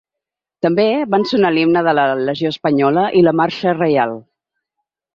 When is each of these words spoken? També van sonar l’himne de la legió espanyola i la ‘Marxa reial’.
També 0.65 0.85
van 1.15 1.25
sonar 1.33 1.51
l’himne 1.57 1.85
de 1.89 1.95
la 1.99 2.07
legió 2.31 2.55
espanyola 2.57 3.07
i 3.21 3.25
la 3.29 3.37
‘Marxa 3.45 3.79
reial’. 3.81 4.21